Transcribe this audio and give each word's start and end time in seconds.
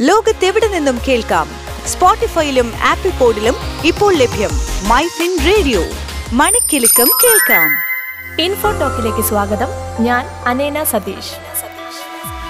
ലോകത്തെവിടെ 0.00 0.68
നിന്നും 0.68 0.98
കേൾക്കാം? 1.08 1.48
സ്പോട്ടിഫൈയിലും 1.86 2.72
ആപ്പിൾ 2.84 3.10
പോഡിലും 3.10 3.54
ഇപ്പോൾ 3.84 4.14
ലഭ്യം 4.14 4.50
മൈ 4.88 5.06
ഫിൻ 5.06 5.38
റേഡിയോ. 5.46 5.82
മണിക്കെലക്കം 6.32 7.10
കേൾക്കാം. 7.24 7.70
ഇൻഫോ 8.42 8.70
ടോക്കിലേക്ക് 8.70 9.28
സ്വാഗതം. 9.28 9.66
ഞാൻ 10.00 10.26
അനേന 10.26 10.84
സതീഷ്. 10.84 11.32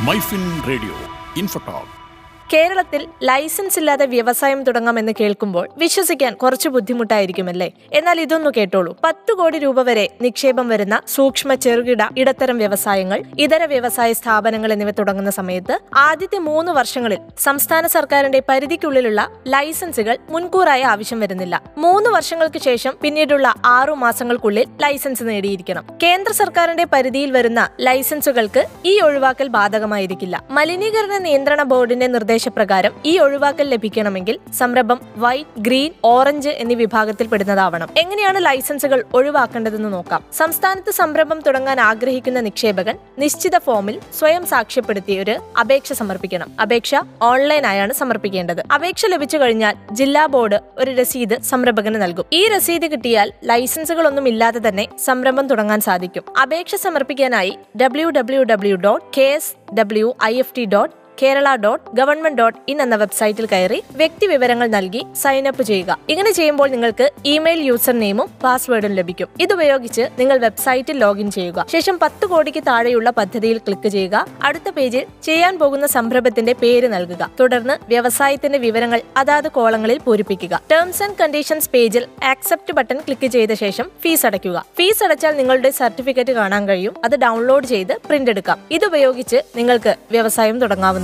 MyFin 0.00 0.62
radio 0.68 0.94
InfoTalk. 1.36 2.03
കേരളത്തിൽ 2.52 3.06
ലൈസൻസ് 3.22 3.78
ഇല്ലാതെ 3.78 4.06
വ്യവസായം 4.06 4.62
തുടങ്ങാമെന്ന് 4.64 5.12
കേൾക്കുമ്പോൾ 5.20 5.68
വിശ്വസിക്കാൻ 5.76 6.34
കുറച്ച് 6.34 6.68
ബുദ്ധിമുട്ടായിരിക്കുമല്ലേ? 6.68 7.70
എന്നാൽ 7.92 8.20
ഇതൊന്നു 8.20 8.50
കേട്ടോളൂ. 8.56 8.96
പത്ത് 9.04 9.32
കോടി 9.32 9.58
രൂപ 9.58 9.82
വരെ 9.82 10.08
നിക്ഷേപം 10.20 10.68
വരുന്ന 10.68 11.00
സൂക്ഷ്മ 11.06 11.54
ചെറുകിട 11.54 11.98
ഇടത്തരം 12.18 12.58
വ്യവസായങ്ങൾ 12.58 13.22
ഇതര 13.38 13.64
വ്യവസായ 13.64 14.12
സ്ഥാപനങ്ങൾ 14.12 14.72
എന്നിവ 14.72 14.90
തുടങ്ങുന്ന 14.90 15.30
സമയത്ത് 15.30 15.78
ആദ്യത്തെ 15.96 16.38
മൂന്ന് 16.38 16.72
വർഷങ്ങളിൽ 16.72 17.18
സംസ്ഥാന 17.38 17.86
സർക്കാരിന്റെ 17.86 18.42
പരിധിക്കുള്ളിലുള്ള 18.48 19.28
ലൈസൻസുകൾ 19.46 20.18
മുൻകൂറായി 20.30 20.82
ആവശ്യം 20.82 21.20
വരുന്നില്ല. 21.20 21.62
മൂന്ന് 21.78 22.10
വർഷങ്ങൾക്ക് 22.10 22.58
ശേഷം 22.58 22.94
പിന്നീടുള്ള 23.02 23.54
ആറു 23.64 23.92
മാസങ്ങൾക്കുള്ളിൽ 23.92 24.66
ലൈസൻസ് 24.82 25.22
നേടിയിരിക്കണം. 25.22 25.86
കേന്ദ്ര 26.02 26.32
സർക്കാരിന്റെ 26.32 26.84
പരിധിയിൽ 26.84 27.30
വരുന്ന 27.30 27.70
ലൈസൻസുകൾക്ക് 27.80 28.66
ഈ 28.84 29.00
ഒഴിവാക്കൽ 29.00 29.48
ബാധകമായിരിക്കില്ല. 29.48 30.44
മലിനീകരണ 30.50 31.18
നിയന്ത്രണ 31.18 31.62
ബോർഡിന്റെ 31.62 32.04
നിർദ്ദേശപ്രകാരം 32.34 32.92
ഈ 33.10 33.12
ഒഴിവാക്കൽ 33.24 33.66
ലഭിക്കണമെങ്കിൽ 33.74 34.36
സംരംഭം 34.58 34.98
വൈറ്റ് 35.24 35.60
ഗ്രീൻ 35.66 35.90
ഓറഞ്ച് 36.12 36.52
എന്നീ 36.62 36.76
വിഭാഗത്തിൽ 36.82 37.26
പെടുന്നതാവണം. 37.26 37.88
എങ്ങനെയാണ് 37.96 38.38
ലൈസൻസുകൾ 38.46 39.00
ഒഴിവാക്കേണ്ടതെന്ന് 39.14 39.90
നോക്കാം. 39.92 40.20
സംസ്ഥാനത്ത് 40.36 40.92
സംരംഭം 41.00 41.38
തുടങ്ങാൻ 41.46 41.78
ആഗ്രഹിക്കുന്ന 41.80 42.40
നിക്ഷേപകൻ 42.40 42.96
നിശ്ചിത 43.18 43.58
ഫോമിൽ 43.66 43.96
സ്വയം 44.18 44.46
സാക്ഷ്യപ്പെടുത്തി 44.52 45.16
ഒരു 45.18 45.34
അപേക്ഷ 45.60 45.92
സമർപ്പിക്കണം. 46.00 46.50
അപേക്ഷ 46.62 46.94
ഓൺലൈനായാണ് 47.22 47.94
സമർപ്പിക്കേണ്ടത്. 48.00 48.62
അപേക്ഷ 48.74 49.06
ലഭിച്ചു 49.06 49.38
കഴിഞ്ഞാൽ 49.38 49.76
ജില്ലാ 49.92 50.24
ബോർഡ് 50.26 50.58
ഒരു 50.78 50.90
രസീത് 51.00 51.36
സംരംഭകന് 51.52 52.00
നൽകും. 52.02 52.26
ഈ 52.32 52.42
രസീത് 52.56 52.86
കിട്ടിയാൽ 52.92 53.30
ലൈസൻസുകൾ 53.44 54.06
ഒന്നും 54.06 54.28
ഇല്ലാതെ 54.32 54.62
തന്നെ 54.68 54.86
സംരംഭം 55.04 55.46
തുടങ്ങാൻ 55.52 55.80
സാധിക്കും. 55.88 56.24
അപേക്ഷ 56.42 56.74
സമർപ്പിക്കാനായി 56.86 57.54
W 57.82 58.08
W 58.18 58.42
W 58.52 58.76
dot 58.88 59.06
K 59.16 59.28
S 59.38 59.74
W 59.74 60.08
I 60.24 60.34
F 60.42 60.54
T 60.56 60.64
dot 60.74 61.03
Kerala 61.22 61.56
dot 61.56 61.90
government 61.96 62.38
dot 62.38 62.58
in 62.68 62.82
എന്ന 62.82 62.96
വെബ്സൈറ്റിൽ 62.96 63.46
കയറി 63.46 63.82
വ്യക്തി 63.96 64.26
വിവരങ്ങൾ 64.26 64.66
നൽകി 64.68 65.06
സൈൻ 65.22 65.48
അപ്പ് 65.48 65.62
ചെയ്യുക. 65.62 65.98
ഇങ്ങനെ 66.08 66.32
ചെയ്യുമ്പോൾ 66.32 66.68
നിങ്ങൾക്ക് 66.68 67.12
ഇമെയിൽ 67.24 67.60
യൂസർ 67.62 67.92
നെയിമും 67.92 68.28
പാസ്വേഡും 68.42 68.92
ലഭിക്കും. 68.92 69.28
ഇതുപയോഗിച്ച് 69.40 70.02
നിങ്ങൾ 70.18 70.38
വെബ്സൈറ്റിൽ 70.38 70.98
ലോഗിൻ 70.98 71.30
ചെയ്യുക. 71.30 71.66
ശേഷം 71.72 71.98
പത്ത് 71.98 72.26
കോടിക്ക് 72.26 72.62
താഴെയുള്ള 72.66 73.10
പദ്ധതിയിൽ 73.10 73.58
ക്ലിക്ക് 73.58 73.88
ചെയ്യുക. 73.88 74.26
അടുത്ത 74.44 74.70
പേജിൽ 74.70 75.06
ചെയ്യാൻ 75.22 75.58
പോകുന്ന 75.58 75.86
സംരംഭത്തിന്റെ 75.86 76.52
പേര് 76.52 76.88
നൽകുക. 76.88 77.30
തുടർന്ന് 77.40 77.76
വ്യവസായത്തിന്റെ 77.88 78.58
വിവരങ്ങൾ 78.58 79.00
അതാത് 79.16 79.48
കോളങ്ങളിൽ 79.48 79.98
പൂരിപ്പിക്കുക. 79.98 80.60
ടേംസ് 80.72 81.02
ആൻഡ് 81.02 81.16
കണ്ടീഷൻസ് 81.20 81.70
പേജിൽ 81.70 82.06
ആക്സെപ്റ്റ് 82.24 82.74
ബട്ടൺ 82.74 82.98
ക്ലിക്ക് 82.98 83.26
ചെയ്ത 83.26 83.52
ശേഷം 83.52 83.90
ഫീസ് 84.02 84.26
അടയ്ക്കുക. 84.26 84.64
ഫീസ് 84.76 85.04
അടച്ചാൽ 85.04 85.36
നിങ്ങളുടെ 85.36 85.70
സർട്ടിഫിക്കറ്റ് 85.70 86.32
കാണാൻ 86.32 86.68
കഴിയും. 86.68 86.94
അത് 87.04 87.16
ഡൗൺലോഡ് 87.16 87.66
ചെയ്ത് 87.66 87.92
പ്രിന്റ് 88.06 88.30
എടുക്കാം. 88.30 88.58
ഇതുപയോഗിച്ച് 88.70 89.36
നിങ്ങൾക്ക് 89.56 89.96
വ്യവസായം 90.10 90.60
തുടങ്ങാവുന്നതാണ്. 90.60 91.03